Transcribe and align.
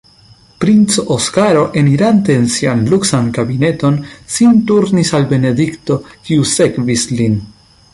Princo 0.63 1.03
Oskaro, 1.15 1.65
enirante 1.81 2.33
en 2.41 2.49
sian 2.55 2.83
luksan 2.93 3.29
kabineton, 3.37 4.03
sin 4.37 4.59
turnis 4.73 5.15
al 5.21 5.31
Benedikto, 5.35 6.03
kiu 6.29 6.51
sekvis 6.59 7.11
lin. 7.19 7.43